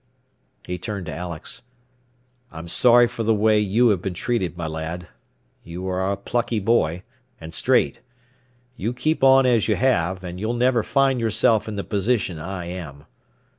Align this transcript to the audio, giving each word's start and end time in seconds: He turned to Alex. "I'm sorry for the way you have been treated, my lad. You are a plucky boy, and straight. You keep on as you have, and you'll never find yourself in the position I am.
He 0.65 0.79
turned 0.79 1.05
to 1.05 1.15
Alex. 1.15 1.61
"I'm 2.51 2.67
sorry 2.67 3.05
for 3.05 3.21
the 3.21 3.35
way 3.35 3.59
you 3.59 3.89
have 3.89 4.01
been 4.01 4.15
treated, 4.15 4.57
my 4.57 4.65
lad. 4.65 5.07
You 5.63 5.87
are 5.89 6.11
a 6.11 6.17
plucky 6.17 6.59
boy, 6.59 7.03
and 7.39 7.53
straight. 7.53 7.99
You 8.75 8.93
keep 8.93 9.23
on 9.23 9.45
as 9.45 9.67
you 9.67 9.75
have, 9.75 10.23
and 10.23 10.39
you'll 10.39 10.55
never 10.55 10.81
find 10.81 11.19
yourself 11.19 11.67
in 11.67 11.75
the 11.75 11.83
position 11.83 12.39
I 12.39 12.65
am. 12.65 13.05